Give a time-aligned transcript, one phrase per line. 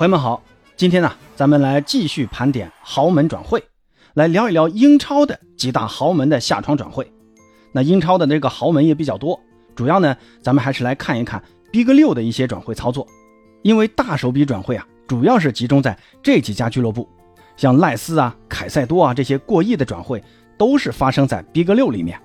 [0.00, 0.42] 朋友们好，
[0.78, 3.62] 今天呢，咱们来继续盘点豪门转会，
[4.14, 7.12] 来聊一聊英超的几大豪门的下窗转会。
[7.70, 9.38] 那英超的这个豪门也比较多，
[9.74, 13.06] 主要呢，咱们还是来看一看 Big 六的一些转会操作。
[13.60, 17.06] 因为大手笔转会啊，主要是集中在这几家俱乐部，
[17.58, 20.24] 像赖斯啊、凯塞多啊这些过亿的转会，
[20.56, 22.18] 都是发生在 Big 六里面。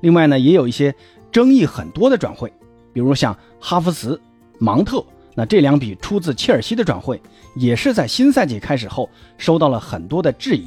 [0.00, 0.94] 另外呢，也有一些
[1.30, 2.50] 争议很多的转会，
[2.94, 4.18] 比如像哈弗茨、
[4.58, 5.04] 芒特。
[5.40, 7.18] 那这两笔出自切尔西的转会，
[7.56, 9.08] 也是在新赛季开始后
[9.38, 10.66] 收到了很多的质疑。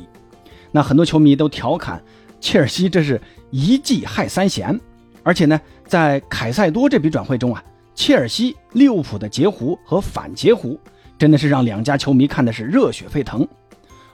[0.71, 2.01] 那很多球迷都调侃
[2.41, 4.79] 切尔西这是一计害三贤。
[5.21, 7.63] 而且呢，在凯塞多这笔转会中啊，
[7.93, 10.79] 切尔西、利物浦的截胡和反截胡，
[11.19, 13.47] 真的是让两家球迷看的是热血沸腾。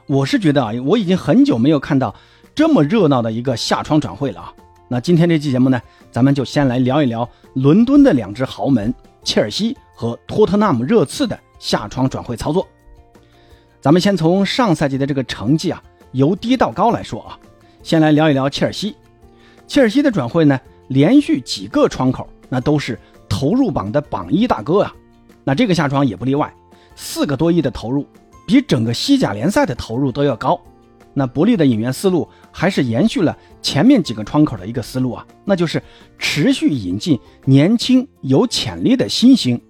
[0.08, 2.14] 我是觉得啊，我已经很久没有看到
[2.54, 4.54] 这么热闹的一个下窗转会了啊。
[4.90, 9.78] 那今天这期节目呢，咱们就先来聊一聊伦敦的两支豪门切尔西。
[10.00, 12.66] 和托特纳姆热刺的下窗转会操作，
[13.82, 17.38] 咱们先从上赛季的这个成绩啊由低到高来说啊，
[17.84, 18.96] 先来聊一聊切尔西。
[19.68, 20.58] 切尔西的转会呢，
[20.88, 24.96] 连续几个窗口那都是投入榜的榜一大哥啊，
[25.44, 26.50] 那这个下窗也不例外，
[26.96, 28.06] 四个多亿的投入，
[28.48, 30.58] 比整个西甲联赛的投入都要高。
[31.14, 35.84] 那伯利的引援思路还是延续了前面几个窗口的一个思路啊，那就是
[36.18, 39.62] 持续引进年轻有潜力的新星。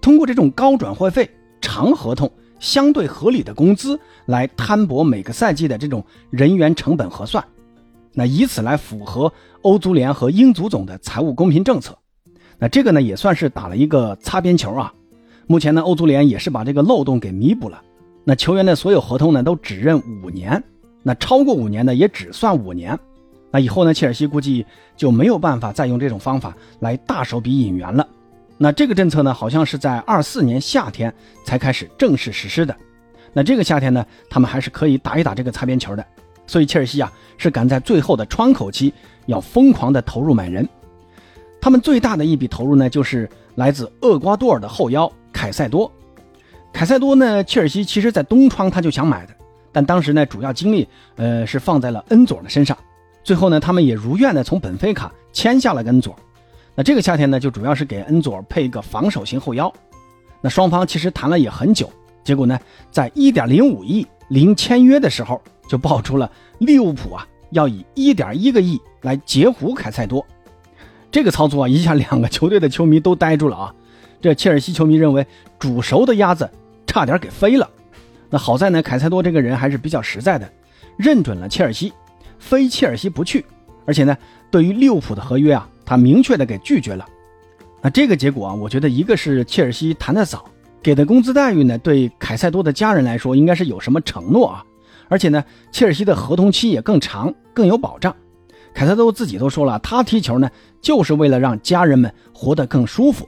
[0.00, 1.28] 通过这种高转会费、
[1.60, 7.44] 长合同、相对合理的工资来摊薄每个赛季的这种人员成本核算，
[8.12, 11.96] 那以此来符合欧足联和英足总的财务公平政策。
[12.58, 14.92] 那这个呢也算是打了一个擦边球啊。
[15.46, 17.82] 目前呢，欧足联也是把这个漏洞给弥补了。
[18.24, 20.62] 那球员的所有合同呢都只认五年，
[21.02, 22.98] 那超过五年的也只算五年。
[23.52, 24.66] 那以后呢，切尔西估计
[24.96, 28.06] 就没有办法再用这种方法来大手笔引援了。
[28.58, 31.12] 那这个政策呢，好像是在二四年夏天
[31.44, 32.74] 才开始正式实施的。
[33.32, 36.04] 那这个夏天呢，他们还是可以打一打这个擦边球的。
[36.46, 38.94] 所以切尔西啊，是赶在最后的窗口期
[39.26, 40.66] 要疯狂的投入买人。
[41.60, 45.90] 他们最大的一笔投入呢，就是来自厄瓜多尔的后腰凯塞多。
[46.72, 49.34] 凯塞多呢，切尔西其实在东窗他就想买的，
[49.72, 52.78] 但当时呢，主要精力呃是放在了恩佐的身上。
[53.24, 56.16] 最后呢，他们也如愿的从本菲卡签下了恩佐。
[56.76, 59.72] 那这个夏天呢，就主要是给恩佐配一个防守型后腰。
[60.42, 61.90] 那双方其实谈了也很久，
[62.22, 62.60] 结果呢，
[62.90, 70.24] 在一点零五亿零签约的时候，就爆出了利物浦啊要以一点一个亿来截胡凯塞多。
[71.10, 73.74] 这个操作啊，一下两个球队的球迷都呆住了啊！
[74.20, 75.26] 这切尔西球迷认为
[75.58, 76.50] 煮熟的鸭子
[76.86, 77.70] 差点给飞了。
[78.28, 80.46] 那好在呢，凯塞多这个人还是比较实在的，
[80.98, 81.94] 认准了切尔西，
[82.38, 83.46] 非切尔西不去。
[83.86, 84.14] 而且呢，
[84.50, 85.66] 对于利物浦的合约啊。
[85.86, 87.06] 他明确的给拒绝了，
[87.80, 90.44] 那这个结果啊，我觉得一个是切尔西谈的早，
[90.82, 94.64] 给的工资待遇呢，对凯塞多的家人来说应该是有什么承诺啊，
[95.08, 98.14] 而且呢，切尔西的合同期也更长，更有保障。
[98.74, 100.50] 凯塞多自己都说了，他踢球呢，
[100.82, 103.26] 就是为了让家人们活得更舒服。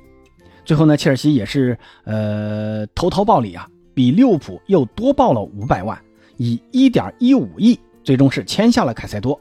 [0.64, 5.98] 最后呢，切尔西也是呃投桃报李啊，比利物浦又多报了五百万，
[6.36, 9.40] 以一点一五亿，最终是签下了凯塞多。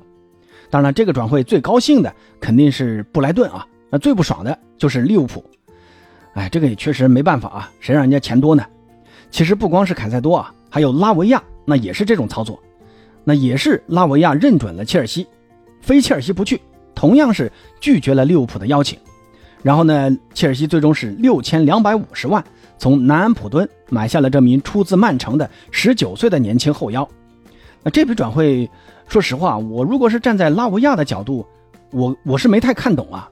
[0.69, 5.43] 当然，这个转会最高兴的肯定是布莱顿啊，那最不爽的就是利物浦。
[6.33, 8.65] 哎，这个也确实没办法啊，谁让人家钱多呢？
[9.31, 12.61] 其实不光是凯塞多啊，还有拉维亚，那也是这种操作。
[13.23, 15.25] 那也是拉维亚认准了切尔西，
[15.81, 16.61] 非切尔西不去，
[16.93, 17.49] 同样是
[17.79, 18.99] 拒绝了利物浦的邀请。
[19.63, 22.43] 然后呢，切尔西最终是六千两百五十万
[22.77, 27.07] 从南安普敦买下了这名出自曼城的十九岁的年轻后腰。
[27.83, 28.69] 那这笔转会。
[29.07, 31.45] 说实话，我如果是站在拉维亚的角度，
[31.91, 33.29] 我我是没太看懂啊。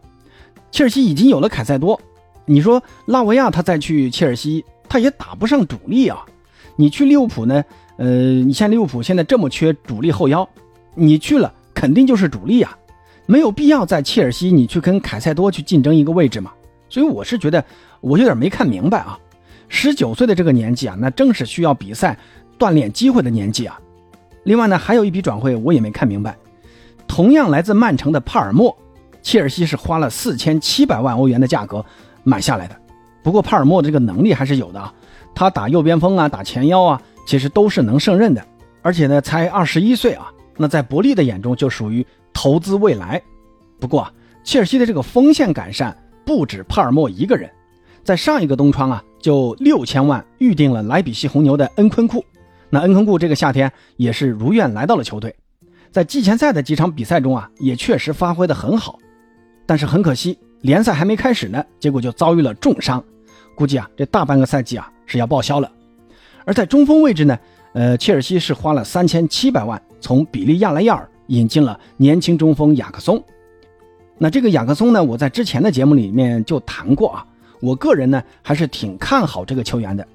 [0.72, 2.00] 切尔西已经有了凯塞多，
[2.46, 6.26] 你说拉维亚他再去切尔西，他也打不上主力啊。
[6.78, 7.64] 你去利物浦呢？
[7.98, 10.48] 呃，你像利物浦现在这么缺主力后腰，
[10.96, 12.78] 你去了肯定就是主力啊，
[13.26, 16.52] 没有必要在切尔西你去跟凯塞多去竞争一个位置嘛。
[16.90, 17.64] 所以我是觉得
[18.02, 19.18] 我有点没看明白啊。
[19.68, 22.18] 十九岁的这个年纪啊，那正是需要比赛
[22.60, 23.80] 锻炼机会的年纪啊。
[24.46, 26.38] 另外呢，还有一笔转会我也没看明白，
[27.08, 28.76] 同样来自曼城的帕尔默，
[29.22, 31.84] 切尔西是花了四千七百万欧元的价格
[32.24, 32.76] 买下来的。
[33.24, 34.94] 不过帕尔默这个能力还是有的啊，
[35.34, 38.46] 他打右边锋啊，打前腰啊，其实都是能胜任的。
[38.84, 43.20] 而且呢，才二十一岁啊，那在伯利的眼中就属于投资未来。
[43.80, 44.14] 不过啊，
[44.44, 47.50] 切尔西的这个锋线改善不止帕尔默一个人，
[48.04, 52.24] 在上一个冬窗啊，就六千万预定了莱比锡红牛的恩昆库。
[52.76, 55.34] 那恩昆库这个夏天也是如愿来到了球队，
[55.94, 59.00] 在季前赛的几场比赛中啊，也确实发挥的很好，
[59.66, 63.02] 但是很可惜，联赛还没开始呢，结果就遭遇了重伤，
[63.56, 65.72] 估计啊这大半个赛季啊是要报销了。
[66.44, 67.40] 而在中锋位置呢，
[67.72, 73.24] 呃，切尔西是花了三千七百万从比利亚雷亚尔引进了年轻中锋雅克松。
[74.18, 77.26] 那这个雅克松呢，我在之前的节目里面就谈过啊，
[77.62, 80.06] 我个人呢还是挺看好这个球员的。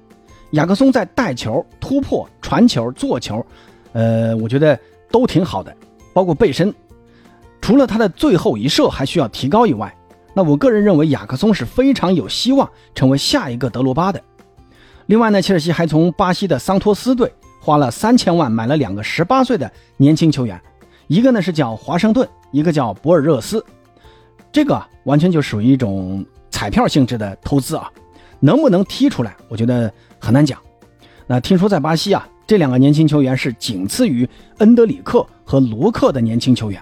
[0.51, 3.45] 雅克松在带球、突破、传球、做球，
[3.93, 4.77] 呃，我觉得
[5.09, 5.75] 都挺好的，
[6.13, 6.73] 包括背身。
[7.61, 9.95] 除了他的最后一射还需要提高以外，
[10.33, 14.21] 那我个人认为雅克松是非常有希望成为下一个德罗巴的。
[15.05, 17.31] 另外呢，切尔西还从巴西的桑托斯队
[17.61, 20.59] 花了三千万买了两个十八岁的年轻球员，
[21.07, 23.63] 一个呢是叫华盛顿，一个叫博尔热斯。
[24.51, 27.91] 这个完全就属于一种彩票性质的投资啊，
[28.39, 30.57] 能不能踢出来，我觉得很难讲。
[31.27, 34.27] 那听说在巴西啊，这两个年轻球员是仅次于
[34.59, 36.81] 恩德里克和罗克的年轻球员。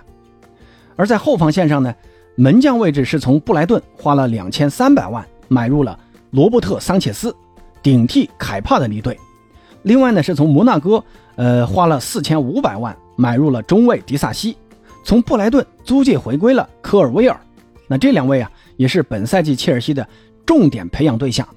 [0.96, 1.96] 而在后防线上呢，
[2.36, 5.98] 门将位置是从布莱顿花了两千三百万买入了
[6.32, 7.34] 罗伯特桑切斯，
[7.82, 9.18] 顶替凯帕的离队。
[9.84, 11.02] 另外呢，是从摩纳哥
[11.38, 14.58] 呃花了四千五百万买入了中卫迪萨西，
[15.06, 17.40] 从布莱顿租借回归了科尔威尔。
[17.88, 20.06] 那这两位啊，也是本赛季切尔西的
[20.46, 21.48] 重点培养对象。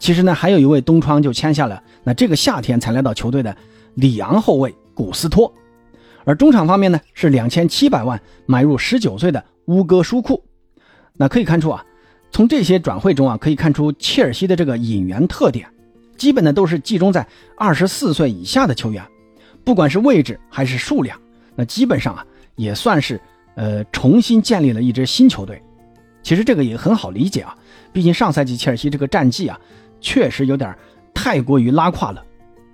[0.00, 3.56] 其实呢，还有一位东窗就签下了，那这个夏天才来到球队的
[3.94, 5.52] 里昂后卫古斯托。
[6.24, 10.42] 而中场方面呢，是两千七百万买入十九岁的乌戈舒库。
[11.12, 11.84] 那可以看出啊，
[12.32, 15.68] 从这些转会中啊，可以看出切尔西的这个引援特点，
[16.16, 17.24] 基本呢都是集中在
[17.56, 19.06] 二十四岁以下的球员，
[19.62, 21.16] 不管是位置还是数量，
[21.54, 22.26] 那基本上啊
[22.56, 23.20] 也算是。
[23.56, 25.60] 呃，重新建立了一支新球队，
[26.22, 27.54] 其实这个也很好理解啊。
[27.92, 29.60] 毕竟上赛季切尔西这个战绩啊，
[30.00, 30.76] 确实有点
[31.14, 32.24] 太过于拉胯了。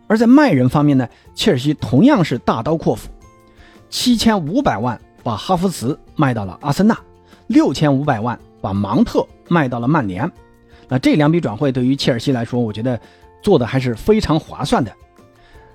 [0.07, 3.09] 而在卖人方面呢，切尔西同样是大刀阔斧，
[3.91, 6.97] 七千五百万把哈弗茨卖到了阿森纳，
[7.49, 10.31] 六千五百万把芒特卖到了曼联。
[10.89, 13.01] 那这两笔转会对于切尔西来说，我觉得
[13.43, 14.93] 做的还是非常划算的。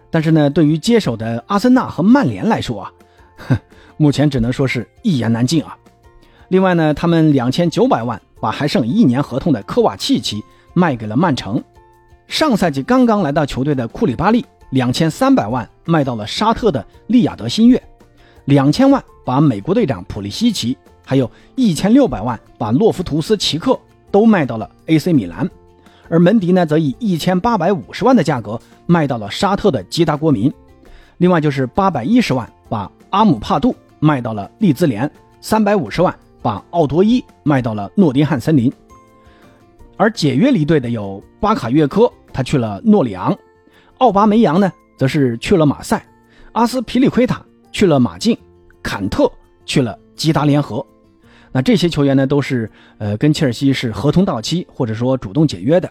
[0.10, 2.92] 但是呢，对于接手的阿森纳和曼联来说啊，
[3.38, 3.58] 哼。
[3.98, 5.78] 目前只能说是一言难尽啊。
[6.48, 11.64] 另外呢，他们两千九百万把还剩一年合同的科瓦契奇卖给了曼城。
[12.28, 17.82] 上赛季刚刚来到球队的库里巴利两千三百万卖到了沙特的利雅得新月，
[18.46, 23.78] 两千万把美国队长普利西奇，还有一千六百万把洛夫图斯奇克
[24.12, 25.50] 都卖到了 AC 米兰。
[26.10, 30.52] 而门迪呢，则以一千八百五十万的价格卖到了沙特的吉达国民。
[31.18, 33.76] 另外就是八百一十万把阿姆帕杜。
[34.04, 35.08] 卖到了利兹联，
[35.42, 38.74] 三百五十万把奥多伊卖到了诺丁汉森林，
[40.02, 43.32] 而解约离队的有巴卡约科，他去了诺里昂；
[44.00, 46.00] 奥巴梅扬呢，则是去了马赛；
[46.54, 48.36] 阿斯皮利奎塔去了马竞；
[48.82, 49.32] 坎特
[49.64, 50.84] 去了吉达联合。
[51.52, 52.68] 那这些球员呢，都是
[52.98, 55.88] 呃跟切尔西是合同到期或者说主动解约的。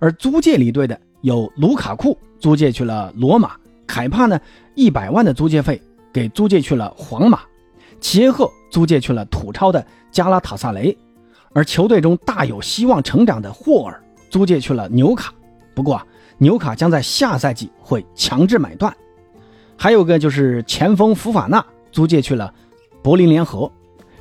[0.00, 3.52] 而租借离队的有卢卡库租借去了罗马，
[3.86, 4.40] 凯帕呢
[4.74, 5.80] 一百万的租借费。
[6.12, 7.42] 给租借去了皇马，
[8.00, 10.98] 齐耶赫租借去了土超的加拉塔萨雷，
[11.56, 13.98] 而球队中大有希望成长的霍尔
[14.28, 15.32] 租借去了纽卡。
[15.74, 16.06] 不过啊，
[16.36, 18.94] 纽卡将在下赛季会强制买断。
[19.74, 22.52] 还有个就是前锋福法纳租借去了
[23.02, 23.72] 柏林联合。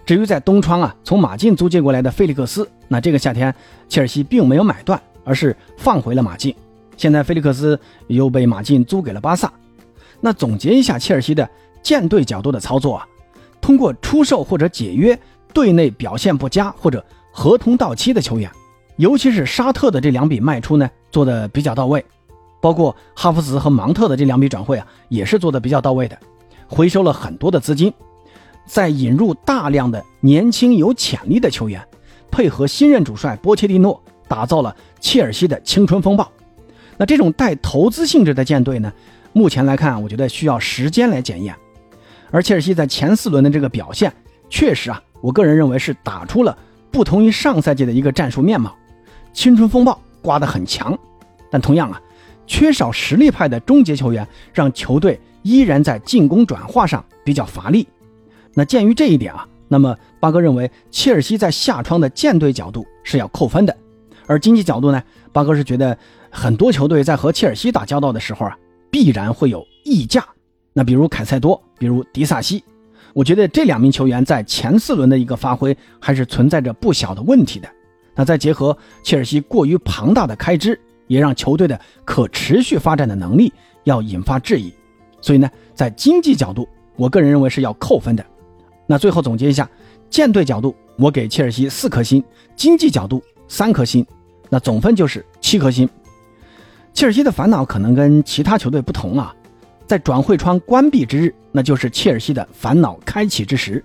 [0.06, 3.54] 至于在东窗啊，从马竞租借过来的菲利克斯，那这个夏天
[3.90, 6.56] 切尔西并没有买断，而是放回了马竞。
[6.96, 7.77] 现在菲利克斯
[8.08, 9.51] 又被马竞租给了巴萨。
[10.22, 11.50] 那总结一下切尔西的。
[11.84, 13.06] 舰队角度的操作啊，
[13.62, 15.20] 通过出售或者解约
[15.54, 17.06] 队内表现不佳或者
[17.38, 18.50] 合同到期的球员，
[18.96, 22.04] 尤其是沙特的这两笔卖出呢，做的比较到位，
[22.62, 26.18] 包括哈弗茨和芒特的这两笔转会啊，也是做的比较到位的，
[26.65, 27.94] 回收了很多的资金，
[28.65, 31.86] 再引入大量的年轻有潜力的球员，
[32.32, 36.32] 配合新任主帅波切蒂诺，打造了切尔西的青春风暴。
[36.96, 38.94] 那这种带投资性质的舰队呢，
[39.34, 41.54] 目前来看，我觉得需要时间来检验。
[42.32, 44.12] 而切尔西在前四轮的这个表现，
[44.50, 46.58] 确实啊，我个人认为是打出了
[46.96, 48.74] 不同于上赛季的一个战术面貌。
[49.34, 50.98] 青春风暴刮得很强，
[51.52, 52.02] 但同样啊，
[52.48, 57.86] 缺少实力派的终结球员，让球队依然在进攻转化上比较乏力。
[58.54, 63.75] 那鉴于这一点啊，那么八哥认为切尔西在下窗的舰队角度是要扣分的。
[64.25, 65.98] 而经济角度呢，八哥是觉得
[66.30, 68.58] 很多球队在和切尔西打交道的时候啊，
[68.90, 70.25] 必然会有溢价。
[70.72, 72.64] 那比如凯塞多，比如迪萨西，
[73.15, 77.69] 我觉得这两名球员在前四轮的一个发挥还是存在着不小的问题的。
[78.13, 83.53] 那再结合切尔西过于庞大的开支，也让球队的可持续发展的能力
[83.86, 84.74] 要引发质疑。
[85.22, 86.67] 所以呢，在经济角度，
[86.98, 88.25] 我个人认为是要扣分的。
[88.86, 89.69] 那最后总结一下，
[90.10, 92.22] 舰队角度我给切尔西四颗星，
[92.53, 94.05] 经济角度三颗星，
[94.50, 95.88] 那总分就是七颗星。
[96.93, 99.34] 切尔西的烦恼可能跟其他球队不同啊，
[99.88, 103.84] 在转会窗关闭之日，那就是切尔西的烦恼开启之时。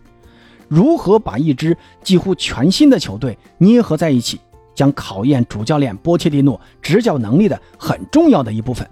[0.68, 4.40] 如何把一支几乎全新的球队捏合在一起，
[4.74, 8.88] 将考验主教练波切蒂诺执教能力的很重要的一部分。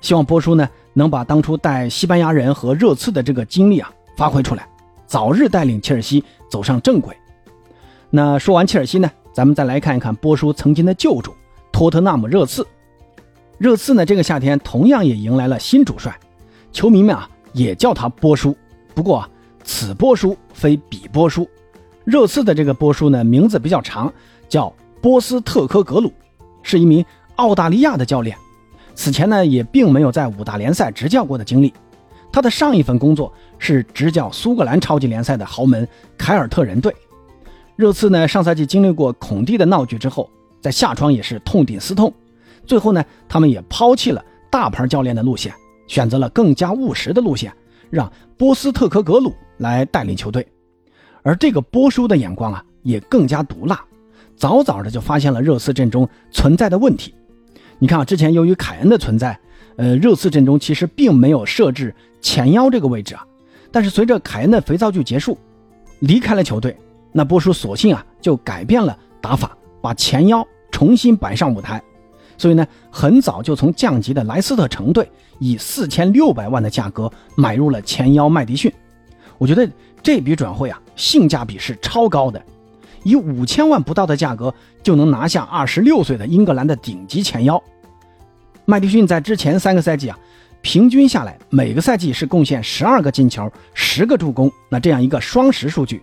[0.00, 4.68] 希望波叔呢能把当初带西班牙人和热刺的这个经历啊发挥出来，
[5.06, 7.16] 早日带领切尔西走上正轨。
[8.10, 11.32] 那说完切尔西呢，咱们再来看一看波叔曾经的旧主
[11.72, 12.66] 托特纳姆热刺。
[13.56, 16.18] 热刺呢，这个夏天同样也迎来了新主帅，
[16.74, 18.54] 球迷们啊也叫他波叔。
[18.94, 19.30] 不过啊，
[19.62, 21.48] 此波叔非彼波叔。
[22.04, 24.12] 热刺的这个波叔呢，名字比较长，
[24.46, 26.12] 叫波斯特科格鲁，
[26.62, 27.02] 是一名
[27.36, 28.36] 澳大利亚的教练。
[28.94, 31.72] 此前呢，也并没有在五大联赛执教过的经历。
[32.30, 35.86] 他的上一份工作是执教苏格兰超级联赛的豪门
[36.18, 36.94] 凯尔特人队。
[37.76, 40.28] 热刺呢，上赛季经历过孔蒂的闹剧之后，
[40.60, 42.12] 在夏窗也是痛定思痛。
[42.66, 45.54] 最后呢，他们也抛弃了大牌教练的路线，
[45.86, 47.52] 选择了更加务实的路线，
[47.90, 50.46] 让波斯特科格鲁来带领球队。
[51.22, 53.82] 而这个波叔的眼光啊，也更加毒辣，
[54.36, 57.14] 早早的就发现了热刺阵中存在的问题。
[57.78, 59.38] 你看啊，之前由于凯恩的存在，
[59.76, 63.26] 呃，热刺阵中其实并没有设置前腰这个位置啊。
[63.72, 65.36] 但是随着凯恩的肥皂剧结束，
[66.00, 66.76] 离开了球队，
[67.10, 71.82] 那波叔索性啊就改变了打法，把前腰重新摆上舞台。
[72.36, 78.72] 所以呢，很早就从降级的莱斯特城队以四千六百万的价格买入了前腰麦迪逊。
[79.38, 79.68] 我觉得
[80.02, 82.42] 这笔转会啊，性价比是超高的，
[83.02, 87.62] 以五千万不到的价格就能拿下二十六岁的英格兰的顶级前腰。
[88.64, 90.18] 麦迪逊在之前三个赛季啊，
[90.62, 96.02] 平均下来每个赛季是贡献十二个进球、十个助攻，那这样一个双十数据。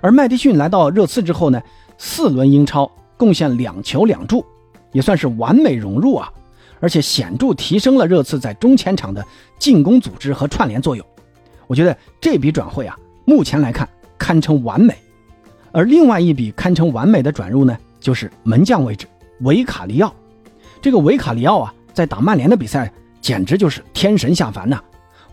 [0.00, 1.60] 而麦迪逊来到热刺之后呢，
[1.96, 4.44] 四轮英超贡献两球两助。
[4.92, 6.32] 也算是完美融入啊，
[6.80, 9.24] 而且显著提升了热刺在中前场的
[9.58, 11.04] 进攻组织和串联作用。
[11.66, 14.96] 我觉得这笔转会啊，目前来看堪称完美。
[15.70, 19.06] 而另外一笔堪称完美的转入呢，就是门将位置
[19.40, 20.12] 维卡利奥。
[20.80, 22.90] 这个维卡利奥啊，在打曼联的比赛
[23.20, 24.80] 简直就是天神下凡呐，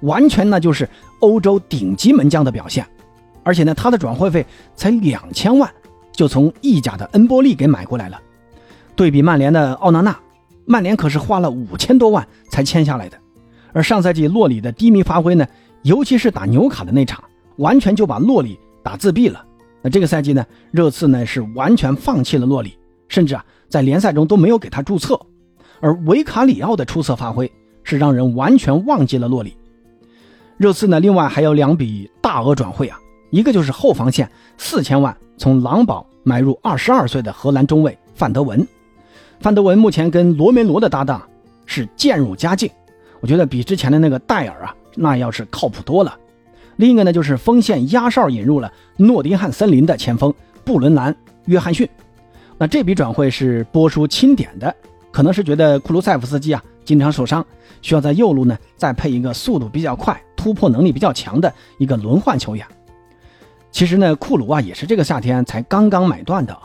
[0.01, 0.87] 完全呢就是
[1.21, 2.85] 欧洲顶级门将的表现。
[3.43, 4.45] 而且呢，他的转会费
[4.75, 5.71] 才两千万，
[6.11, 8.19] 就从意甲的恩波利给买过来了。
[8.95, 10.17] 对比曼联的奥纳纳，
[10.65, 13.17] 曼联可是花了五千多万才签下来的。
[13.73, 15.45] 而上赛季洛里的低迷发挥呢，
[15.83, 17.23] 尤其是打纽卡的那场，
[17.57, 19.43] 完全就把洛里打自闭了。
[19.81, 22.77] 那这个赛季呢，热刺呢是完全放弃了洛里，
[23.09, 25.19] 甚至啊在联赛中都没有给他注册。
[25.81, 27.51] 而维卡里奥的出色发挥，
[27.83, 29.57] 是让人完全忘记了洛里。
[30.57, 32.97] 热刺呢，另外还有两笔大额转会啊，
[33.29, 38.65] 一个就是后防线四千万从狼堡买入二十二岁的荷兰中卫范德文。
[39.39, 41.21] 范德文目前跟罗梅罗的搭档
[41.65, 42.69] 是渐入佳境，
[43.19, 46.17] 我觉得比之前的那个戴尔啊，那要是靠谱多了。
[46.77, 51.13] 另一个呢，就是锋线压哨引入了诺丁汉森林的前锋布伦南·
[51.45, 51.87] 约翰逊。
[52.57, 54.73] 那这笔转会是波叔钦点的，
[55.11, 57.45] 可能是觉得库卢塞夫斯基啊经常受伤，
[57.81, 62.65] 需要在右路呢再配一个速度比较快、突破能力比较强的一个轮换球员。
[63.71, 66.57] 其实呢，库卢啊也是这个夏天才刚刚买断的。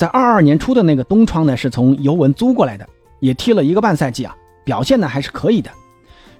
[0.00, 2.88] 在二二年初的那个冬窗呢，是从尤文租过来的，
[3.18, 5.70] 也踢了一个半赛季啊，表现呢还是可以的。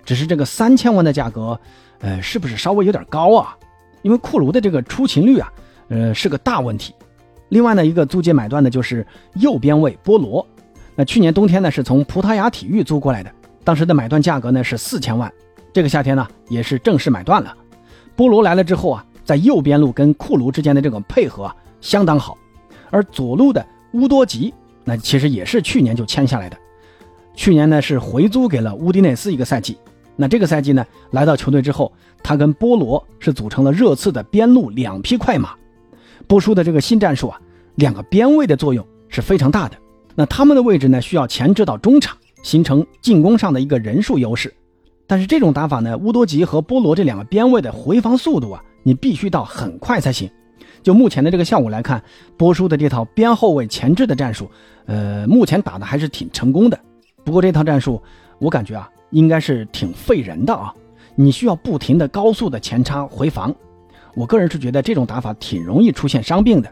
[0.02, 1.60] 只是这个三千万的价格，
[1.98, 3.54] 呃，是不是稍微有点高啊？
[4.00, 5.52] 因为库卢的这个出勤率啊，
[5.88, 6.94] 呃，是个大问题。
[7.50, 10.46] 另外呢，一个租借买断的就是右边卫波罗，
[10.96, 13.30] 那去年冬天呢是从葡萄牙体育租过来的，
[13.62, 15.30] 当时的买断价格呢是四千万。
[15.70, 17.54] 这个夏天呢也是正式买断了。
[18.16, 22.38] 波罗来了之后啊，在右边路跟库卢之间的这种配合，相当好。
[22.90, 24.52] 而左路的乌多吉，
[24.84, 26.56] 那其实也是去年就签下来的。
[27.34, 29.78] 去年呢是回租给了乌迪内斯一个赛季。
[30.16, 31.90] 那这个赛季呢来到球队之后，
[32.22, 35.54] 他跟波罗是组成了热刺的边路两匹快马。
[36.26, 37.40] 波叔的这个新战术啊，
[37.76, 39.76] 两个边位的作用是非常大的。
[40.14, 44.52] 那他们的位置呢需要前置到中场，形成进攻上的一个人数优势。
[45.06, 50.30] 但是这种打法呢，乌多吉和波罗这两个边位的回防速度啊，你必须到很快才行。
[50.82, 52.02] 就目前的这个效果来看，
[52.36, 54.50] 波叔的这套边后卫前置的战术，
[54.86, 56.78] 呃，目前打的还是挺成功的。
[57.24, 58.02] 不过这套战术，
[58.38, 60.74] 我感觉啊，应该是挺费人的啊。
[61.14, 63.54] 你需要不停的高速的前插回防，
[64.14, 66.70] 我个人是觉得这种打法挺容易出现伤病的。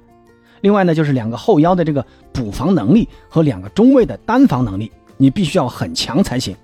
[0.62, 6.57] 另外呢，就是两个后腰的这个补防能力和两个中卫的单防能力，你必须要很强才行。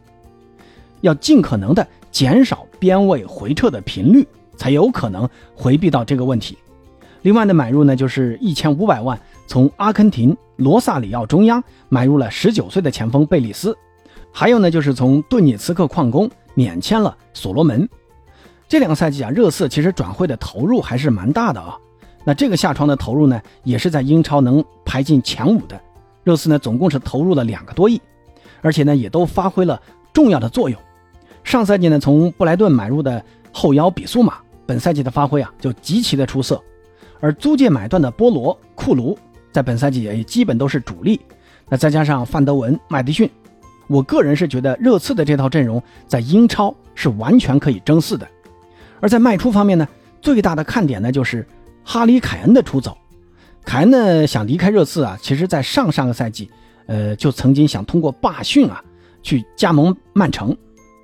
[1.02, 6.56] 要尽可能的减少边位回撤的频率，才有可能回避到这个问题。
[7.24, 13.74] 另外的买入呢，就是一千五百万从阿根廷罗萨里奥中央买入了十九岁的前锋贝利斯。
[14.30, 17.88] 还有呢，就是从顿涅茨克矿工免签了所罗门。
[18.68, 21.78] 这两个赛季啊，热刺其实转会的投入还是蛮大的啊。
[22.24, 25.80] 那这个下窗的投入呢，也是在英超能排进前五的。
[26.24, 27.98] 热刺呢，总共是投入了两个多亿，
[28.60, 29.80] 而且呢，也都发挥了
[30.12, 30.78] 重要的作用。
[31.42, 34.34] 上赛季呢，从布莱顿买入的后腰比苏马，
[34.66, 36.62] 本赛季的发挥啊，就极其的出色。
[37.24, 39.16] 而租借买断的波罗、库卢，
[39.50, 41.18] 在本赛季也基本都是主力。
[41.70, 43.30] 那再加上范德文、麦迪逊，
[43.86, 48.28] 我个人是觉得热刺的这套阵容在英超是完全可以争四的。
[49.00, 49.88] 而在卖出方面呢，
[50.20, 51.48] 最大的看点呢就是
[51.82, 52.94] 哈里凯恩的出走。
[53.64, 56.50] 凯恩呢想离开热刺啊，其实在上上个赛季，
[56.84, 58.84] 呃，就曾经想通过罢训啊
[59.22, 60.54] 去加盟曼城，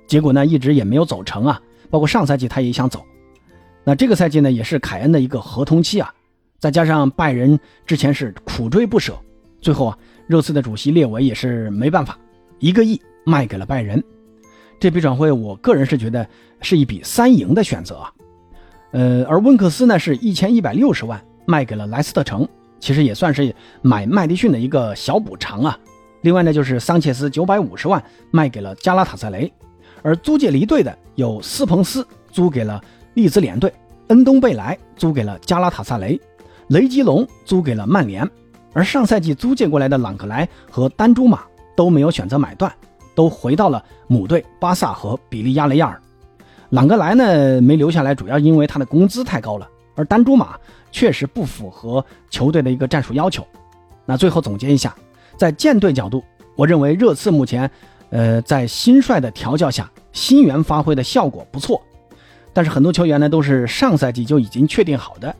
[0.05, 1.59] 结果呢一直也没有走成啊。
[1.89, 3.03] 包括上赛季他也想走，
[3.83, 6.13] 那这个赛季呢也是凯恩的一个合同期啊，
[6.59, 9.17] 再加上拜仁之前是苦追不舍，
[9.61, 9.97] 最后啊
[10.27, 12.17] 热刺的主席列维也是没办法，
[12.59, 14.03] 一个亿卖给了拜仁。
[14.79, 16.27] 这笔转会我个人是觉得
[16.61, 18.13] 是一笔三赢的选择啊，
[18.91, 21.21] 呃，而温克斯呢是一千一百六十万。
[21.47, 22.47] 卖给了莱斯特城，
[22.79, 25.77] 其实也算是买麦迪逊的一个小补偿啊。
[26.21, 29.51] 另外呢，就是桑切斯九百五十万卖给了加拉塔萨雷，
[30.03, 32.81] 而租借离队的有斯彭斯租给了
[33.13, 33.73] 利兹联队，
[34.07, 36.19] 恩东贝莱租给了加拉塔萨雷，
[36.67, 38.29] 雷吉隆租给了曼联。
[38.73, 41.41] 而上赛季租借过来的朗格莱和丹朱马
[41.75, 42.71] 都没有选择买断，
[43.13, 46.01] 都回到了母队巴萨和比利亚雷亚尔。
[46.69, 50.55] 朗格莱呢没留下来，主要因为他的工资太高了，而丹朱马。
[50.93, 53.47] 确实不符合球队的一个战术要求。
[54.05, 54.93] 那最后总结一下，
[55.37, 56.21] 在舰队角度，
[56.57, 57.71] 我认为热刺目前，
[58.09, 61.81] 呃，在新帅的调教下，新援发挥的效果不错。
[62.53, 65.35] 但是很多球员呢，都是上赛季就已经确定好的。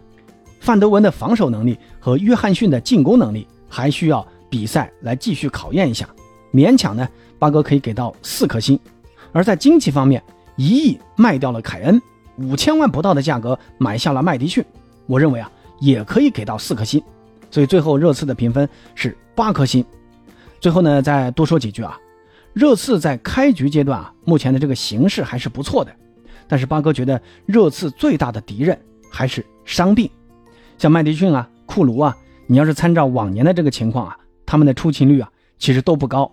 [0.60, 6.08] 范德文的防守能力和约翰逊的进攻能力还需要比赛来继续考验一下。
[6.54, 7.08] 勉强呢，
[7.40, 8.80] 八哥可以给到四颗星。
[9.32, 10.22] 而在经济方面，
[10.56, 12.02] 一亿卖掉了凯恩，
[12.38, 14.64] 五千万不到的价格买下了麦迪逊。
[15.08, 17.02] 我认为啊，也可以给到四颗星，
[17.50, 19.84] 所以最后热刺的评分是八颗星。
[20.60, 21.98] 最后呢，再多说几句啊，
[22.54, 25.92] 热刺在开局阶段啊，目前的这个形势还是不错的，
[26.52, 28.78] 但是八哥觉得热刺最大的敌人
[29.10, 30.10] 还是伤病，
[30.78, 32.14] 像麦迪逊啊、库卢啊，
[32.46, 36.30] 你要是参照往年的这个情况啊，他们的出勤率啊其实都不高。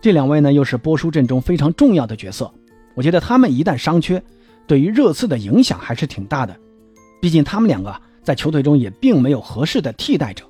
[0.00, 2.52] 这两位呢又是波叔阵中非常重要的角色，
[2.96, 4.20] 我觉得他们一旦伤缺，
[4.66, 6.56] 对于热刺的影响还是挺大的，
[7.20, 7.94] 毕竟他们两个。
[8.22, 10.44] 在球队中也并没有合适的替代者，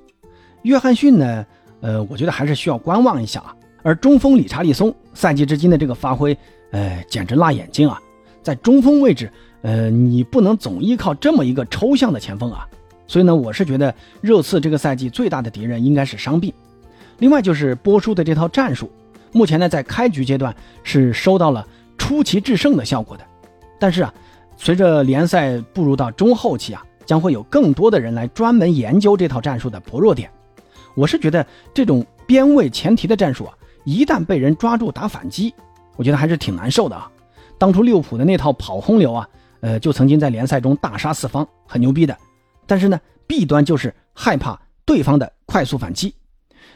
[0.63, 1.45] 约翰逊呢？
[1.79, 3.55] 呃，我觉得还是需要观望一下啊。
[3.81, 6.37] 而中锋理查利松赛季至今的这个发挥，
[6.71, 7.97] 呃，简直辣眼睛啊！
[8.41, 12.67] 在中锋位置，呃，你不能总依靠这么一个抽象的前锋啊。
[13.07, 16.53] 所以呢，我是觉得热刺这个赛季最大的敌人应该是伤病。
[17.19, 18.89] 另外就是波叔的这套战术，
[19.31, 23.23] 目前呢在开局阶段是收到了出奇制胜的效果的，
[23.79, 24.13] 但是啊，
[24.57, 26.83] 随着联赛步入到中后期啊。
[27.03, 30.29] 将会有更多的人来专门研究这套战术的薄弱点。
[30.95, 35.53] 我是觉得这种边位前提的战术啊，一旦被人抓住打反击，
[35.97, 37.11] 我觉得还是挺难受的啊。
[37.61, 42.17] 当初利物浦的那套跑轰流啊，呃，就曾经在联赛中大杀四方，很牛逼的。
[42.65, 46.11] 但是呢，弊端就是害怕对方的快速反击。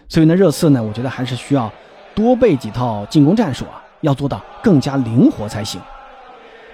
[0.08, 1.74] 所以呢，热刺呢，我觉得还是需要
[2.14, 5.82] 多备几套进攻战术啊，要做到更加灵活才行。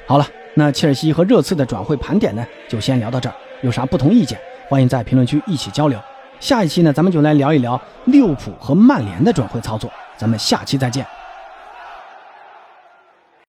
[0.06, 3.36] 好了，那切尔西和热刺的转会盘点呢，就先聊到这儿。
[3.62, 5.98] 有啥不同意见，欢迎在评论区一起交流。
[6.42, 9.90] 下一期呢，咱们就来聊一聊利物浦和曼联的转会操作。
[10.18, 11.08] 咱们下期再见。